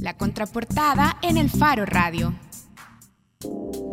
[0.00, 2.34] La contraportada en el Faro Radio.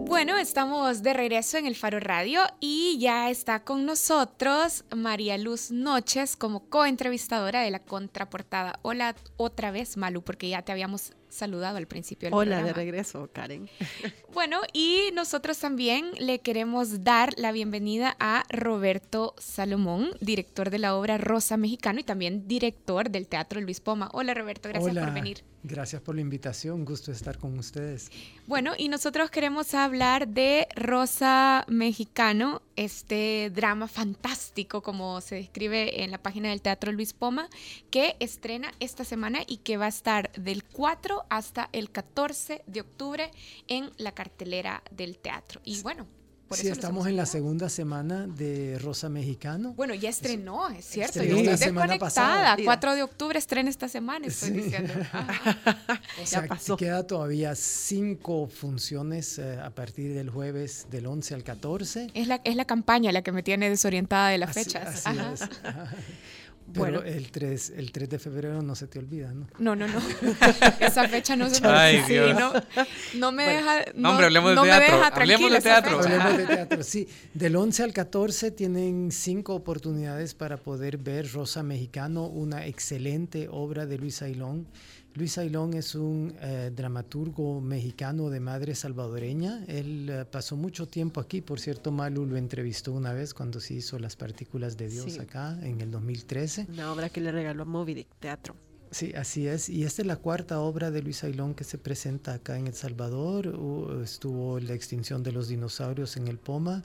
[0.07, 5.71] Bueno, estamos de regreso en el Faro Radio y ya está con nosotros María Luz
[5.71, 8.79] Noches como coentrevistadora de la contraportada.
[8.81, 12.67] Hola otra vez, Malu, porque ya te habíamos saludado al principio del Hola, programa.
[12.67, 13.69] de regreso, Karen.
[14.33, 20.95] Bueno, y nosotros también le queremos dar la bienvenida a Roberto Salomón, director de la
[20.95, 24.09] obra Rosa Mexicano y también director del Teatro Luis Poma.
[24.13, 25.43] Hola, Roberto, gracias Hola, por venir.
[25.63, 28.09] Gracias por la invitación, gusto estar con ustedes.
[28.47, 36.09] Bueno, y nosotros queremos hablar de Rosa Mexicano, este drama fantástico, como se describe en
[36.09, 37.47] la página del Teatro Luis Poma,
[37.91, 42.81] que estrena esta semana y que va a estar del 4 hasta el 14 de
[42.81, 43.31] octubre
[43.67, 45.61] en la cartelera del teatro.
[45.63, 46.05] Y bueno,
[46.47, 49.73] por sí, estamos en la segunda semana de Rosa Mexicano.
[49.73, 51.19] Bueno, ya estrenó, es cierto.
[51.21, 51.97] estrenó Yo la estoy desconectada.
[51.99, 52.57] pasada.
[52.61, 54.55] 4 de octubre estrena esta semana, estoy Sí.
[54.57, 54.93] diciendo.
[55.13, 55.61] Ajá.
[56.21, 56.75] O sea, pasó.
[56.75, 62.07] queda todavía cinco funciones eh, a partir del jueves del 11 al 14.
[62.13, 65.05] Es la, es la campaña la que me tiene desorientada de las Así- fechas.
[65.07, 65.33] así Ajá.
[65.33, 65.41] es.
[66.71, 66.79] Ajá.
[66.79, 67.01] Bueno.
[67.03, 69.47] Pero el 3, el 3 de febrero no se te olvida, ¿no?
[69.59, 69.99] No, no, no.
[70.79, 72.39] Esa fecha no se me Ay, sí, Dios.
[72.39, 72.53] no,
[73.15, 73.85] no me deja.
[73.95, 75.99] No, hombre, hablemos de no me teatro, deja hablemos de teatro.
[75.99, 77.07] Hablemos de teatro, sí.
[77.33, 83.85] Del 11 al 14 tienen cinco oportunidades para poder ver Rosa Mexicano, una excelente obra
[83.85, 84.67] de Luis Ailón.
[85.13, 89.65] Luis Ailón es un eh, dramaturgo mexicano de madre salvadoreña.
[89.67, 93.73] Él eh, pasó mucho tiempo aquí, por cierto, Malu lo entrevistó una vez cuando se
[93.73, 95.19] hizo Las Partículas de Dios Sí.
[95.19, 96.67] acá en el 2013.
[96.69, 98.55] Una obra que le regaló a Moby Dick Teatro.
[98.91, 99.69] Sí, así es.
[99.69, 102.73] Y esta es la cuarta obra de Luis Ailón que se presenta acá en El
[102.73, 103.99] Salvador.
[104.03, 106.83] Estuvo la extinción de los dinosaurios en el Poma.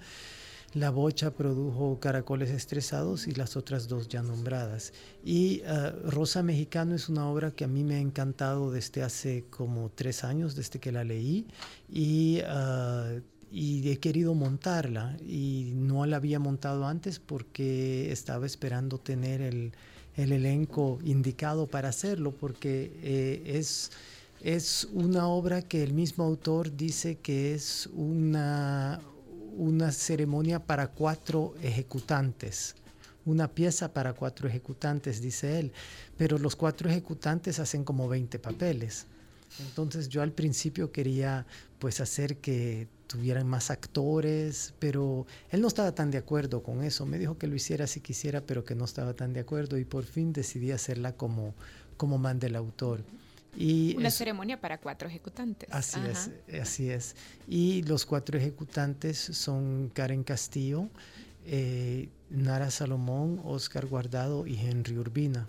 [0.77, 4.93] La Bocha produjo Caracoles Estresados y las otras dos ya nombradas.
[5.25, 9.47] Y eh, Rosa Mexicano es una obra que a mí me ha encantado desde hace
[9.49, 11.47] como tres años, desde que la leí.
[11.91, 12.41] Y,
[13.51, 15.17] y he querido montarla.
[15.27, 19.73] Y no la había montado antes porque estaba esperando tener el,
[20.15, 23.93] el elenco indicado para hacerlo, porque eh, es,
[24.43, 29.01] es una obra que el mismo autor dice que es una,
[29.57, 32.77] una ceremonia para cuatro ejecutantes,
[33.25, 35.73] una pieza para cuatro ejecutantes, dice él,
[36.17, 39.07] pero los cuatro ejecutantes hacen como 20 papeles.
[39.61, 41.47] Entonces yo al principio quería
[41.79, 47.07] pues hacer que tuvieran más actores, pero él no estaba tan de acuerdo con eso.
[47.07, 49.85] Me dijo que lo hiciera si quisiera, pero que no estaba tan de acuerdo y
[49.85, 51.55] por fin decidí hacerla como,
[51.97, 53.05] como manda el autor.
[53.55, 55.69] Y Una es- ceremonia para cuatro ejecutantes.
[55.73, 56.11] Así Ajá.
[56.49, 57.17] es, así es.
[57.49, 60.89] Y los cuatro ejecutantes son Karen Castillo,
[61.47, 65.47] eh, Nara Salomón, Oscar Guardado y Henry Urbina.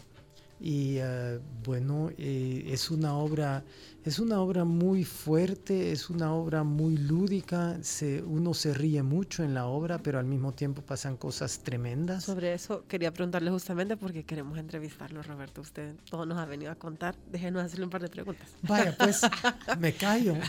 [0.59, 3.63] Y eh, bueno, eh, es una obra,
[4.03, 7.77] es una obra muy fuerte, es una obra muy lúdica.
[7.81, 12.23] Se, uno se ríe mucho en la obra, pero al mismo tiempo pasan cosas tremendas.
[12.23, 15.61] Sobre eso quería preguntarle justamente porque queremos entrevistarlo, Roberto.
[15.61, 17.15] Usted todo nos ha venido a contar.
[17.31, 18.47] Déjenos hacerle un par de preguntas.
[18.63, 19.21] Vaya, pues
[19.79, 20.35] me callo.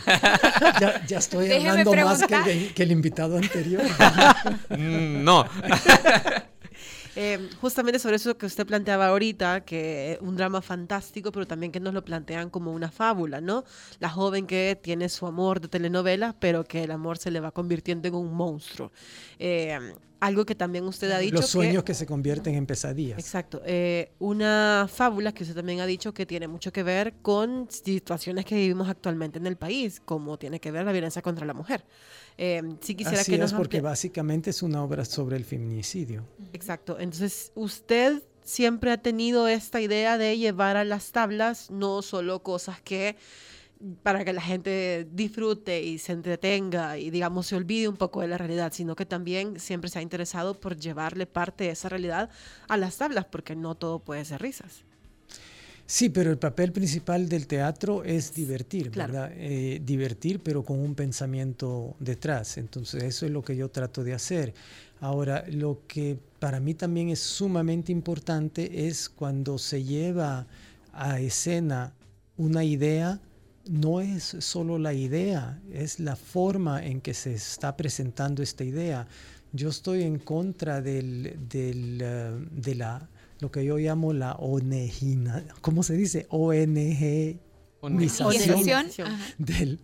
[0.79, 3.81] Ya, ya estoy Déjeme hablando más que el, que el invitado anterior.
[4.69, 5.45] Mm, no.
[7.21, 11.81] Eh, justamente sobre eso que usted planteaba ahorita, que un drama fantástico, pero también que
[11.81, 13.65] nos lo plantean como una fábula, ¿no?
[13.99, 17.51] La joven que tiene su amor de telenovela, pero que el amor se le va
[17.51, 18.93] convirtiendo en un monstruo.
[19.37, 19.77] Eh,
[20.19, 21.35] algo que también usted ha dicho.
[21.35, 23.17] Los sueños que, que se convierten en pesadillas.
[23.19, 23.61] Exacto.
[23.65, 28.45] eh, una fábula que usted también ha dicho que tiene mucho que ver con situaciones
[28.45, 31.85] que vivimos actualmente en el país, como tiene que ver la violencia contra la mujer.
[32.37, 35.45] Eh, sí quisiera Así que es, nos porque amplia- básicamente es una obra sobre el
[35.45, 36.25] feminicidio.
[36.53, 36.97] Exacto.
[36.99, 42.81] Entonces, usted siempre ha tenido esta idea de llevar a las tablas no solo cosas
[42.81, 43.15] que
[44.03, 48.27] para que la gente disfrute y se entretenga y digamos se olvide un poco de
[48.27, 52.29] la realidad, sino que también siempre se ha interesado por llevarle parte de esa realidad
[52.67, 54.83] a las tablas, porque no todo puede ser risas.
[55.85, 59.11] Sí, pero el papel principal del teatro es divertir, Claro.
[59.13, 59.31] ¿verdad?
[59.35, 62.57] Eh, divertir, pero con un pensamiento detrás.
[62.59, 64.53] Entonces, eso es lo que yo trato de hacer.
[64.99, 70.45] Ahora, lo que para mí también es sumamente importante es cuando se lleva
[70.93, 71.93] a escena
[72.37, 73.19] una idea,
[73.69, 79.07] no es solo la idea, es la forma en que se está presentando esta idea.
[79.53, 83.07] Yo estoy en contra del, del, eh, de la,
[83.39, 86.25] lo que yo llamo la ONG, ¿cómo se dice?
[86.29, 87.37] ONG.
[89.37, 89.79] Del,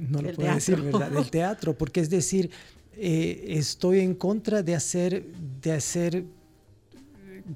[0.00, 0.98] no lo Del puedo decir, teatro.
[0.98, 1.10] ¿verdad?
[1.16, 2.50] Del teatro, porque es decir,
[2.94, 5.24] eh, estoy en contra de hacer,
[5.62, 6.24] de hacer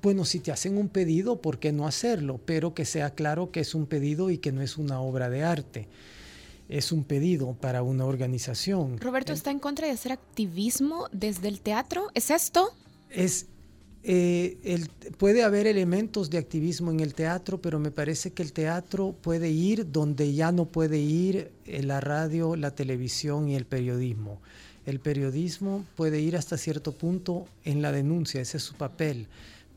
[0.03, 2.41] bueno, si te hacen un pedido, ¿por qué no hacerlo?
[2.44, 5.43] Pero que sea claro que es un pedido y que no es una obra de
[5.43, 5.88] arte.
[6.69, 8.99] Es un pedido para una organización.
[8.99, 12.09] Roberto está en contra de hacer activismo desde el teatro.
[12.15, 12.73] ¿Es esto?
[13.11, 13.47] Es
[14.09, 18.53] eh, el, puede haber elementos de activismo en el teatro, pero me parece que el
[18.53, 23.67] teatro puede ir donde ya no puede ir eh, la radio, la televisión y el
[23.67, 24.41] periodismo.
[24.87, 29.27] El periodismo puede ir hasta cierto punto en la denuncia, ese es su papel,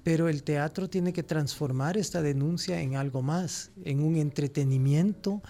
[0.04, 5.42] pero el teatro tiene que transformar esta denuncia en algo más, en un entretenimiento,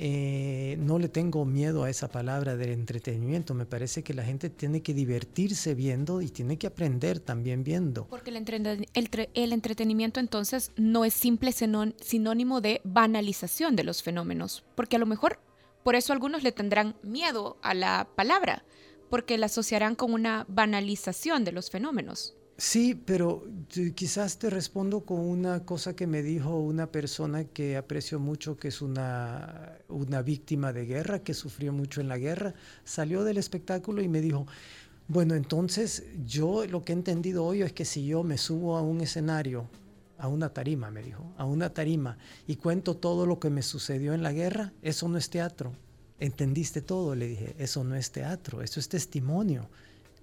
[0.00, 3.52] eh, no le tengo miedo a esa palabra del entretenimiento.
[3.52, 8.06] Me parece que la gente tiene que divertirse viendo y tiene que aprender también viendo.
[8.06, 14.64] Porque el, el entretenimiento entonces no es simple sinónimo de banalización de los fenómenos.
[14.76, 15.40] Porque a lo mejor
[15.82, 18.64] por eso algunos le tendrán miedo a la palabra,
[19.10, 22.37] porque la asociarán con una banalización de los fenómenos.
[22.60, 23.44] Sí, pero
[23.94, 28.66] quizás te respondo con una cosa que me dijo una persona que aprecio mucho, que
[28.68, 32.54] es una, una víctima de guerra, que sufrió mucho en la guerra.
[32.82, 34.44] Salió del espectáculo y me dijo,
[35.06, 38.82] bueno, entonces yo lo que he entendido hoy es que si yo me subo a
[38.82, 39.68] un escenario,
[40.18, 42.18] a una tarima, me dijo, a una tarima,
[42.48, 45.74] y cuento todo lo que me sucedió en la guerra, eso no es teatro.
[46.18, 47.14] ¿Entendiste todo?
[47.14, 49.70] Le dije, eso no es teatro, eso es testimonio.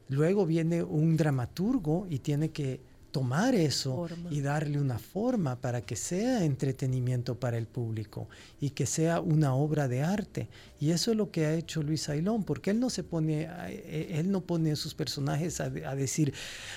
[0.09, 2.79] Luego viene un dramaturgo y tiene que
[3.15, 8.27] tomar eso y darle una forma para que sea entretenimiento para el público
[8.59, 10.49] y que sea una obra de arte.
[10.81, 14.17] Y eso es lo que ha hecho Luis Ailón, porque él no se pone, eh,
[14.19, 16.33] él no pone a sus personajes a, decir,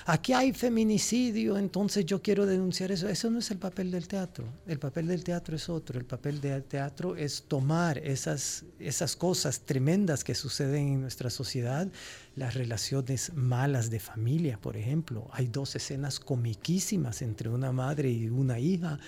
[0.07, 3.09] aquí hay feminicidio, entonces yo quiero denunciar eso.
[3.09, 4.45] Eso no es el papel del teatro.
[4.69, 5.99] El papel del teatro es otro.
[5.99, 11.89] El papel del teatro es tomar esas, esas cosas tremendas que suceden en nuestra sociedad,
[12.39, 15.29] las relaciones malas de familia, por ejemplo.
[15.33, 18.99] Hay dos escenas comiquísimas entre una madre y una hija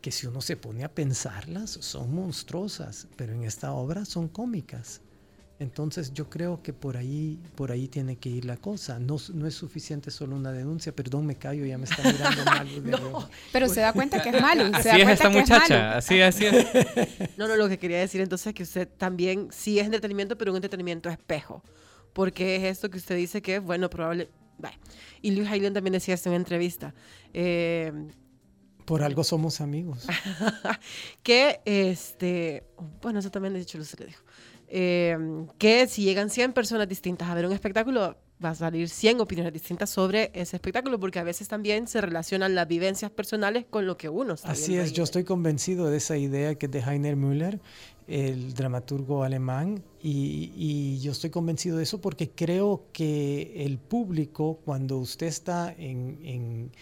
[0.00, 5.02] que si uno se pone a pensarlas son monstruosas, pero en esta obra son cómicas.
[5.60, 9.00] Entonces yo creo que por ahí, por ahí tiene que ir la cosa.
[9.00, 10.94] No, no es suficiente solo una denuncia.
[10.94, 12.90] Perdón, me callo, ya me está mirando mal.
[12.90, 14.70] no, pero se da cuenta que es malo.
[14.72, 16.66] así es esta muchacha, así, así es.
[17.36, 20.52] No, no, lo que quería decir entonces es que usted también sí es entretenimiento, pero
[20.52, 21.62] un entretenimiento espejo
[22.12, 24.30] porque es esto que usted dice que, bueno, probable...
[25.22, 26.92] Y Luis Hayden también decía esto en entrevista.
[27.32, 27.92] Eh,
[28.84, 30.06] por algo somos amigos.
[31.22, 32.64] que, este,
[33.02, 34.24] bueno, eso también he dicho, le dijo.
[34.66, 39.20] Eh, que si llegan 100 personas distintas a ver un espectáculo, va a salir 100
[39.20, 43.86] opiniones distintas sobre ese espectáculo, porque a veces también se relacionan las vivencias personales con
[43.86, 46.80] lo que uno está Así es, yo estoy convencido de esa idea que es de
[46.80, 47.60] Heiner Müller,
[48.08, 54.98] el dramaturgo alemán, y, yo estoy convencido de eso porque creo que el público, cuando
[54.98, 56.72] usted está en,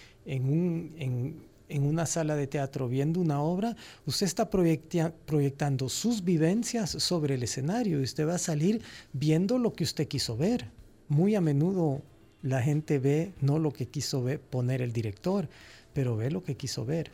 [1.68, 3.76] una sala de teatro viendo una obra,
[4.06, 8.80] usted está proyectando sus vivencias sobre el escenario y usted va a salir
[9.12, 10.70] viendo lo que usted quiso ver
[11.08, 12.02] muy a menudo
[12.42, 15.48] la gente ve no lo que quiso ver, poner el director,
[15.92, 17.10] pero ve lo que quiso ver.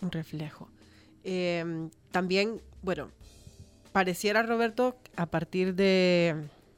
[0.00, 0.68] Un reflejo.
[1.24, 3.10] Em, también, bueno,
[3.96, 6.36] pareciera, Roberto, a partir de,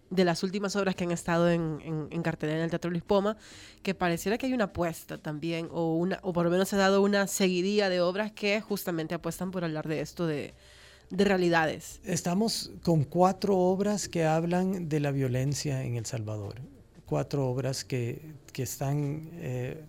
[0.09, 3.37] las últimas obras que han estado en, en, cartelera en el Teatro Luis Poma,
[3.83, 6.79] que pareciera que hay una apuesta también, o, una, o por lo menos se ha
[6.79, 10.55] dado una seguidilla de obras que justamente apuestan por hablar de esto de,
[11.11, 12.01] de realidades.
[12.05, 16.61] Estamos con cuatro obras que hablan de la violencia en El Salvador.
[17.05, 18.23] Cuatro obras que,
[18.53, 19.83] que están eh,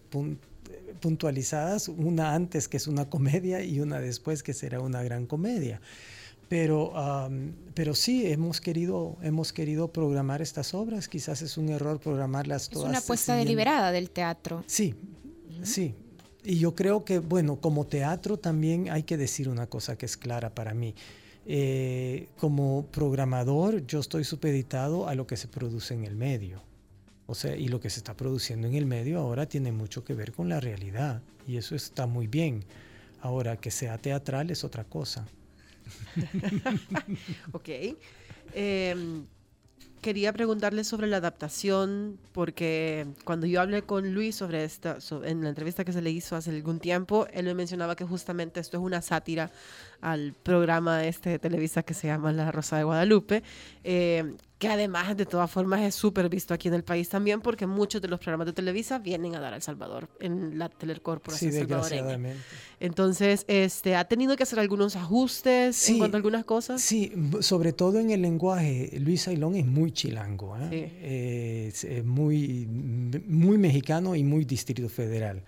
[0.99, 5.79] puntualizadas, una antes que es una comedia y una después que será una gran comedia.
[6.49, 6.93] Pero,
[7.75, 11.07] pero sí, hemos querido, hemos querido programar estas obras.
[11.07, 12.85] Quizás es un error programarlas todas.
[12.85, 14.63] Es una apuesta deliberada del teatro.
[14.65, 14.95] Sí,
[15.61, 15.93] sí.
[16.43, 20.17] Y yo creo que, bueno, como teatro también hay que decir una cosa que es
[20.17, 20.95] clara para mí.
[21.45, 26.63] Eh, como programador, yo estoy supeditado a lo que se produce en el medio.
[27.27, 30.15] O sea, y lo que se está produciendo en el medio ahora tiene mucho que
[30.15, 31.21] ver con la realidad.
[31.47, 32.63] Y eso está muy bien.
[33.21, 35.27] Ahora, que sea teatral es otra cosa.
[37.51, 37.69] ok.
[38.53, 39.25] Em,
[40.01, 45.49] quería preguntarle sobre la adaptación, porque cuando yo hablé con Luis sobre esta, en la
[45.49, 48.83] entrevista que se le hizo hace algún tiempo, él me mencionaba que justamente esto es
[48.83, 49.51] una sátira
[50.01, 53.43] al programa este de Televisa que se llama La Rosa de Guadalupe,
[53.83, 57.65] eh, que además de todas formas es súper visto aquí en el país también porque
[57.65, 61.51] muchos de los programas de Televisa vienen a dar a El Salvador en la telecorporación
[61.51, 62.33] Sí, salvadoreña.
[62.81, 66.81] Entonces, este, ¿ha tenido que hacer algunos ajustes Sí, en cuanto a algunas cosas?
[66.81, 68.91] Sí, sobre todo en el lenguaje.
[68.99, 70.67] Luis Ailón es muy chilango, ¿eh?
[70.69, 70.75] Sí.
[71.01, 72.67] Eh, es, muy,
[73.27, 75.41] muy mexicano y muy Distrito Federal.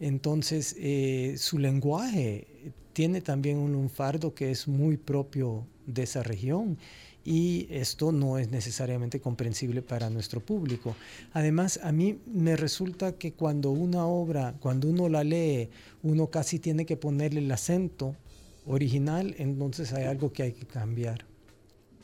[0.00, 6.78] Entonces, eh, su lenguaje tiene también un lunfardo que es muy propio de esa región
[7.26, 10.96] y esto no es necesariamente comprensible para nuestro público.
[11.34, 15.68] Además, a mí me resulta que cuando una obra, cuando uno la lee,
[16.02, 18.16] uno casi tiene que ponerle el acento
[18.64, 21.26] original, entonces hay algo que hay que cambiar.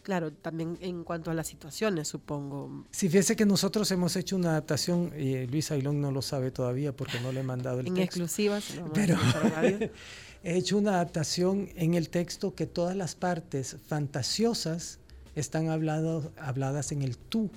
[0.03, 2.85] Claro, también en cuanto a las situaciones, supongo.
[2.91, 6.95] Si fíjese que nosotros hemos hecho una adaptación, y Luis Ailón no lo sabe todavía
[6.95, 8.05] porque no le he mandado el En texto.
[8.21, 9.91] exclusiva, se lo Pero- en radio.
[10.45, 14.99] He hecho una adaptación en el texto que todas las partes fantasiosas
[15.37, 17.51] están hablado- habladas en el tú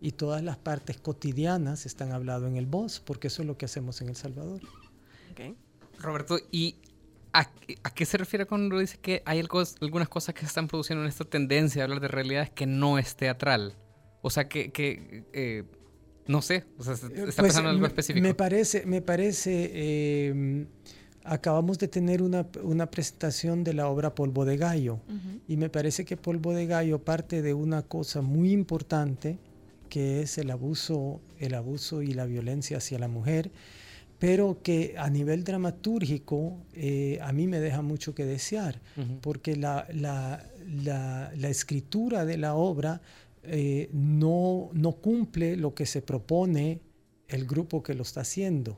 [0.00, 3.64] y todas las partes cotidianas están habladas en el vos, porque eso es lo que
[3.64, 4.60] hacemos en El Salvador.
[5.32, 5.56] Ok.
[6.00, 6.76] Roberto, ¿y
[7.32, 7.40] a,
[7.82, 11.02] a qué se refiere cuando dice que hay algo- algunas cosas que se están produciendo
[11.02, 13.74] en esta tendencia de hablar de realidades que no es teatral?
[14.22, 15.64] O sea, que, que, eh,
[16.28, 18.22] no sé, o sea, se- está Pues, pasando algo me- específico.
[18.22, 20.66] Me parece, me parece, eh,
[21.32, 25.00] acabamos de tener una, una presentación de la obra Polvo de Gallo.
[25.46, 29.38] Y me parece que Polvo de Gallo parte de una cosa muy importante
[29.88, 33.50] que es el abuso, el abuso y la violencia hacia la mujer,
[34.18, 38.80] pero que a nivel dramatúrgico eh, a mí me deja mucho que desear
[39.22, 40.44] porque la, la-
[40.84, 43.00] la- la escritura de la obra
[43.44, 46.80] eh, no, no cumple lo que se propone
[47.28, 48.76] el grupo que lo está haciendo,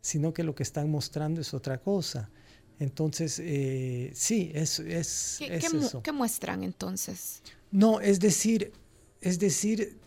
[0.00, 2.30] sino que lo que están mostrando es otra cosa.
[2.78, 6.02] Entonces, eh, sí, es, es, ¿Qué, es qué eso.
[6.02, 7.42] qué muestran entonces?
[7.70, 8.72] No, es decir,
[9.20, 9.98] es decir,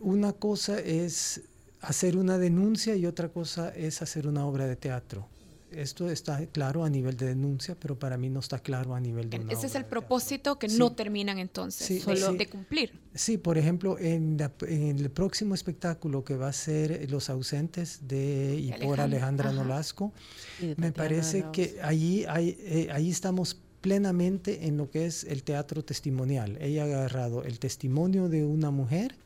[0.00, 1.42] una cosa es
[1.80, 5.28] hacer una denuncia y otra cosa es hacer una obra de teatro.
[5.72, 9.28] Esto está claro a nivel de denuncia, pero para mí no está claro a nivel
[9.28, 10.78] de una Ese es el propósito que Sí.
[10.78, 12.36] no terminan entonces Sí, de, sí.
[12.36, 13.00] de cumplir.
[13.14, 18.06] Sí, por ejemplo, en, la- en el próximo espectáculo que va a ser Los ausentes
[18.06, 19.56] de y por Alejandra, ajá.
[19.62, 20.12] Nolasco,
[20.76, 25.84] me parece que allí, hay, eh, ahí estamos plenamente en lo que es el teatro
[25.84, 26.58] testimonial.
[26.60, 29.16] Ella ha agarrado el testimonio de una mujer,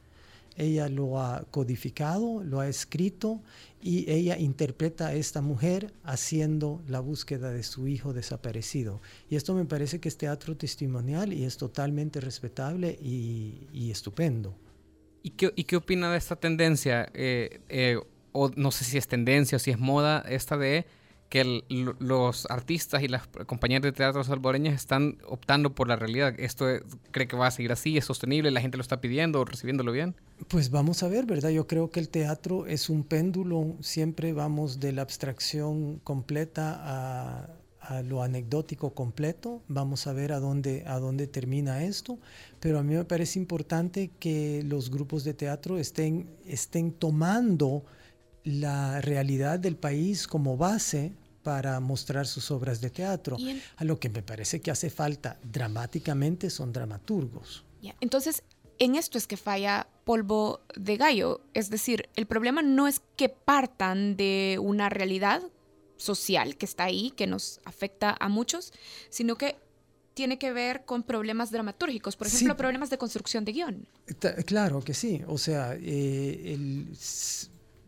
[0.57, 3.41] ella lo ha codificado, lo ha escrito
[3.83, 9.01] y ella interpreta a esta mujer haciendo la búsqueda de su hijo desaparecido.
[9.29, 14.55] Y esto me parece que es teatro testimonial y es totalmente respetable y, y estupendo.
[15.23, 17.11] ¿Y qué, ¿Y qué opina de esta tendencia?
[17.15, 17.99] Eh, eh,
[18.33, 20.87] o no sé si es tendencia o si es moda esta de
[21.31, 25.97] que el- lo- los artistas y las compañías de teatro salvadoreñas están optando por la
[25.97, 26.35] realidad.
[26.39, 26.83] ¿Esto eh,
[27.13, 27.97] cree que va a seguir así?
[27.99, 28.51] ¿Es sostenible?
[28.53, 30.17] ¿La gente lo está pidiendo o recibiéndolo bien?
[30.49, 31.51] Pues vamos a ver, ¿verdad?
[31.51, 37.49] Yo creo que el teatro es un péndulo, siempre vamos de la abstracción completa a,
[37.81, 42.19] a lo anecdótico completo, vamos a ver a dónde, a dónde termina esto,
[42.59, 47.85] pero a mí me parece importante que los grupos de teatro estén, estén tomando
[48.45, 53.37] la realidad del país como base para mostrar sus obras de teatro.
[53.39, 57.65] En- A lo que me parece que hace falta dramáticamente son dramaturgos.
[57.83, 58.43] Ya, Entonces,
[58.79, 61.41] en esto es que falla polvo de gallo.
[61.55, 65.43] Es decir, el problema no es que partan de una realidad
[65.97, 68.73] social que está ahí, que nos afecta a muchos,
[69.11, 69.57] sino que
[70.15, 72.37] tiene que ver con problemas dramatúrgicos, por Sí.
[72.37, 73.87] ejemplo, problemas de construcción de guion.
[74.47, 76.89] Claro que sí, o sea, eh, el,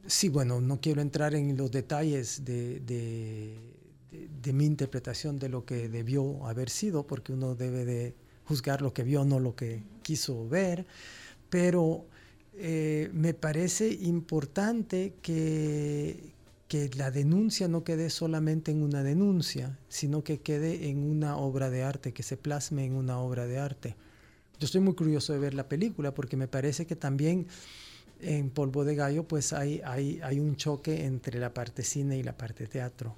[0.06, 3.56] sí, bueno, no quiero entrar en los detalles de,
[4.52, 9.04] mi interpretación de lo que debió haber sido, porque uno debe de juzgar lo que
[9.04, 10.86] vio, no lo que quiso ver,
[11.48, 12.04] pero
[12.54, 16.32] eh, me parece importante que
[16.96, 21.82] la denuncia no quede solamente en una denuncia, sino que quede en una obra de
[21.82, 23.96] arte, que se plasme en una obra de arte.
[24.58, 27.48] Yo estoy muy curioso de ver la película porque me parece que también
[28.22, 32.22] en Polvo de Gallo pues hay, hay, hay un choque entre la parte cine y
[32.22, 33.14] la parte teatro.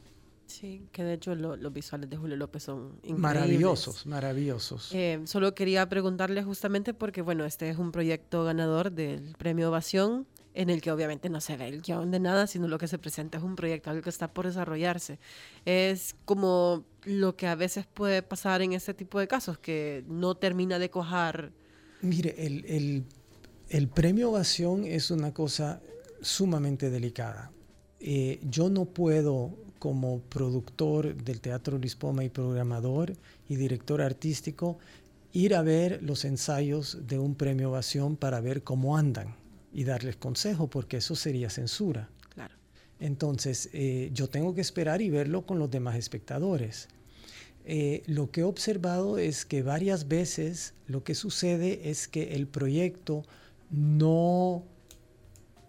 [0.46, 3.18] Sí, que de hecho lo- los visuales de Julio López son increíbles.
[3.18, 4.90] Maravillosos, maravillosos.
[4.94, 10.26] Eh, solo quería preguntarle justamente porque, bueno, este es un proyecto ganador del Premio Ovación,
[10.56, 12.98] en el que obviamente no se ve el guion de nada, sino lo que se
[12.98, 15.18] presenta es un proyecto, algo que está por desarrollarse.
[15.64, 20.36] Es como lo que a veces puede pasar en este tipo de casos, que no
[20.36, 21.50] termina de cojar.
[22.02, 23.04] Mire, el, el-
[23.68, 25.80] el premio Ovación es una cosa
[26.20, 27.50] sumamente delicada.
[28.00, 33.14] Eh, yo no puedo como productor del Teatro Luis Poma y programador
[33.48, 34.78] y director artístico,
[35.32, 39.36] ir a ver los ensayos de un premio Ovación para ver cómo andan
[39.72, 42.08] y darles consejo, porque eso sería censura.
[42.30, 42.54] Claro.
[43.00, 46.88] Entonces, eh, yo tengo que esperar y verlo con los demás espectadores.
[47.66, 52.46] Eh, lo que he observado es que varias veces lo que sucede es que el
[52.46, 53.24] proyecto
[53.76, 54.64] no,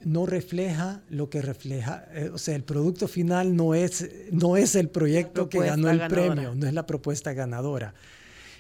[0.04, 4.76] no refleja lo que refleja, eh, o sea, el producto final no es, no es
[4.76, 7.94] el proyecto que ganó el premio, no es la propuesta ganadora.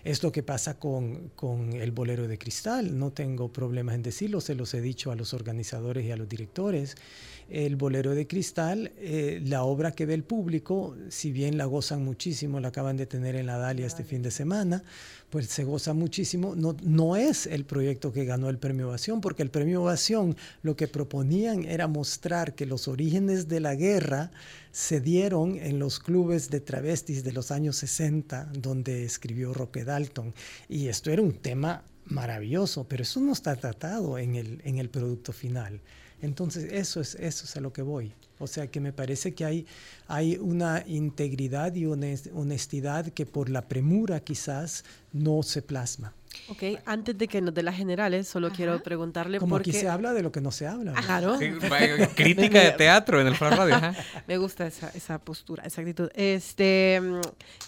[0.05, 2.95] Es lo que pasa con, con, el bolero de cristal.
[2.95, 6.29] No tengo problemas en decirlo, se los he dicho a los organizadores y a los
[6.29, 6.95] directores.
[7.49, 12.05] El bolero de cristal, eh, la obra que ve el público, si bien la gozan
[12.05, 14.83] muchísimo, la acaban de tener en la Dalia este fin de semana,
[15.31, 19.41] pues se goza muchísimo, no, no es el proyecto que ganó el premio Ovación, porque
[19.43, 24.31] el premio Ovación lo que proponían era mostrar que los orígenes de la guerra
[24.75, 30.33] se dieron en los clubes de travestis de los años 60, donde escribió Roque Dalton,
[30.67, 34.89] y esto era un tema maravilloso, pero eso no está tratado en el, en el
[34.89, 35.79] producto final.
[36.21, 38.11] Entonces, eso es, eso es a lo que voy.
[38.37, 39.65] O sea, que me parece que hay,
[40.07, 46.13] hay una integridad y honestidad que por la premura quizás no se plasma.
[46.49, 50.13] Ok, antes de que nos dé las generales, solo quiero preguntarle Como aquí se habla
[50.13, 50.93] de lo que no se habla.
[50.93, 51.37] Claro.
[52.15, 53.75] crítica de teatro en el Faro Radio.
[54.27, 56.09] Me gusta esa, esa, postura, esa actitud.
[56.13, 57.01] Este,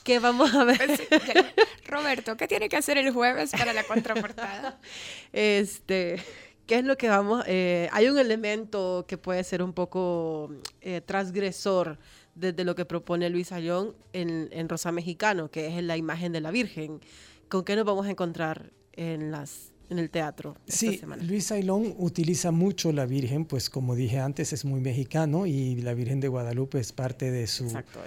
[0.04, 0.78] ¿qué vamos a ver?
[1.10, 1.46] Pues
[1.88, 4.80] Roberto, ¿qué tiene que hacer el jueves para la contraportada?
[5.34, 6.22] Este...
[6.68, 7.46] ¿Qué es lo que vamos?
[7.48, 11.98] Eh, hay un elemento que puede ser un poco eh, transgresor
[12.36, 16.42] desde lo que propone Luis Ayón en, en, Rosa Mexicano, que es la imagen de
[16.42, 17.00] la Virgen.
[17.50, 20.58] ¿Con qué nos vamos a encontrar en, las, en el teatro?
[20.68, 25.76] sí, Luis Ayllón utiliza mucho la Virgen, pues como dije antes, es muy mexicano y
[25.82, 27.66] la Virgen de Guadalupe es parte de su...
[27.66, 28.00] Exacto,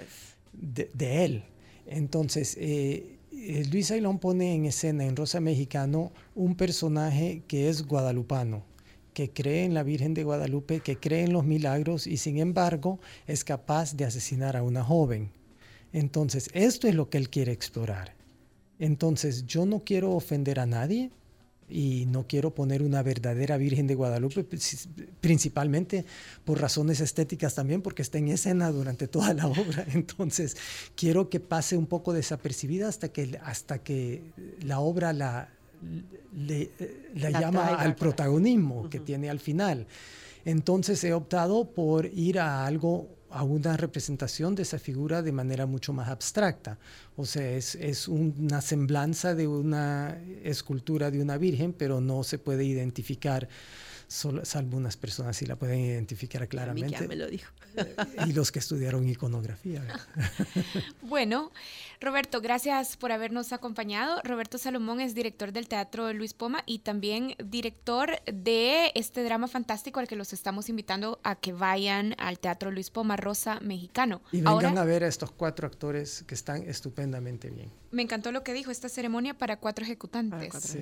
[0.53, 1.43] de, de, él.
[1.87, 7.87] Entonces, eh, eh, Luis Ailón pone en escena en Rosa Mexicano un personaje que es
[7.87, 8.63] guadalupano,
[9.13, 12.99] que cree en la Virgen de Guadalupe, que cree en los milagros y sin embargo
[13.27, 15.31] es capaz de asesinar a una joven.
[15.93, 18.20] Entonces, esto es lo que él quiere explorar.
[18.81, 21.11] Entonces, yo no quiero ofender a nadie,
[21.69, 24.45] y no quiero poner una verdadera Virgen de Guadalupe,
[25.21, 26.05] principalmente
[26.43, 29.85] por razones estéticas también, porque está en escena durante toda la obra.
[29.93, 30.57] Entonces,
[30.95, 34.33] quiero que pase un poco desapercibida hasta que, hasta que
[34.63, 35.49] la obra la,
[37.15, 39.87] la, llama al protagonismo que tiene al final.
[40.43, 45.65] Entonces, he optado por ir a algo a una representación de esa figura de manera
[45.65, 46.77] mucho más abstracta.
[47.15, 52.37] O sea, es, es, una semblanza de una escultura de una virgen, pero no se
[52.37, 53.47] puede identificar,
[54.11, 56.97] solo, salvo unas personas sí la pueden identificar claramente.
[56.97, 57.51] A mí me lo dijo.
[58.27, 59.81] y los que estudiaron iconografía.
[61.01, 61.51] bueno,
[62.01, 64.21] Roberto, gracias por habernos acompañado.
[64.23, 69.99] Roberto Salomón es director del Teatro Luis Poma y también director de este drama fantástico
[70.01, 74.21] al que los estamos invitando a que vayan al Teatro Luis Poma Rosa Mexicano.
[74.33, 77.80] Y vengan a ver a estos cuatro actores que están estupendamente bien.
[77.91, 80.77] Me encantó lo que dijo, esta ceremonia para cuatro ejecutantes.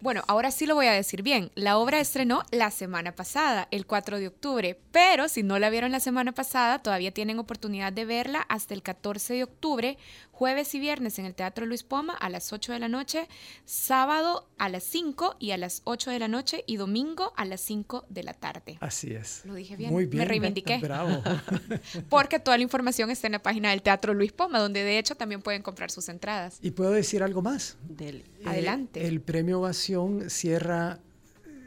[0.00, 1.50] Bueno, ahora sí lo voy a decir bien.
[1.54, 5.92] La obra estrenó la semana pasada, el 4 de octubre, pero si no la vieron
[5.92, 9.98] la semana pasada, todavía tienen oportunidad de verla hasta el 14 de octubre,
[10.32, 13.28] jueves y viernes en el Teatro Luis Poma a las 8 de la noche,
[13.64, 17.60] sábado a las 5 y a las 8 de la noche y domingo a las
[17.60, 18.78] 5 de la tarde.
[18.80, 19.42] Así es.
[19.44, 19.92] Lo dije bien.
[19.92, 20.18] Muy bien.
[20.18, 20.78] Me reivindiqué.
[20.78, 21.22] Bravo.
[22.08, 25.14] Porque toda la información está en la página del Teatro Luis Poma, donde de hecho
[25.14, 26.53] también pueden comprar sus entradas.
[26.62, 27.76] ¿Y puedo decir algo más?
[27.88, 29.06] Del, adelante.
[29.06, 31.00] El premio Ovación cierra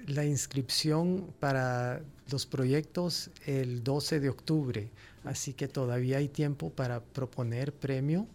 [0.07, 4.89] la inscripción para los proyectos el 12 de octubre,
[5.23, 8.27] así que todavía hay tiempo para proponer premio,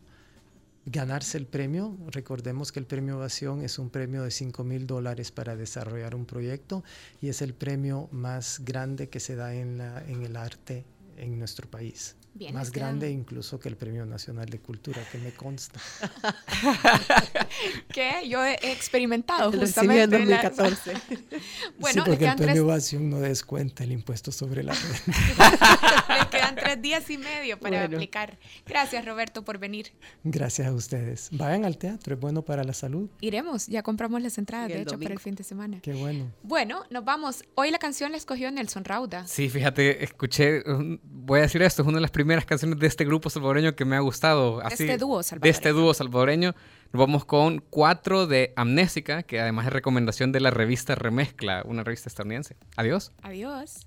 [0.87, 1.97] ganarse el premio.
[2.11, 6.27] Recordemos que el premio Ovación es un premio de 5 mil dólares para desarrollar un
[6.27, 6.85] proyecto
[7.21, 10.85] y es el premio más grande que se da en, la, en el arte
[11.17, 12.17] en nuestro país
[12.53, 15.79] más grande incluso que el Premio Nacional de Cultura, que me consta.
[17.92, 20.92] que yo he experimentado justamente en 2014.
[21.79, 26.09] bueno, sí, porque el Premio Ovación no descuenta el impuesto sobre la renta.
[26.18, 28.38] le quedan tres días y medio para aplicar.
[28.66, 29.92] Gracias, Roberto, por venir.
[30.25, 31.29] Gracias a ustedes.
[31.33, 33.11] Vayan al teatro, es bueno para la salud.
[33.21, 35.81] Iremos, ya compramos las entradas, de hecho, para el fin de semana.
[35.83, 36.33] Qué bueno.
[36.42, 37.45] Bueno, nos vamos.
[37.55, 39.27] Hoy la canción la escogió Nelson Rauda.
[39.27, 40.62] Sí, fíjate, escuché,
[41.05, 43.85] voy a decir esto, es una de las primeras canciones de este grupo salvadoreño que
[43.85, 44.61] me ha gustado.
[44.61, 45.43] Así, de este dúo salvadoreño.
[45.43, 46.55] De este dúo salvadoreño.
[46.93, 51.85] Nos vamos con cuatro de Amnésica, que además es recomendación de la revista Remezcla, una
[51.85, 52.57] revista estadounidense.
[52.77, 53.13] Adiós.
[53.23, 53.87] Adiós.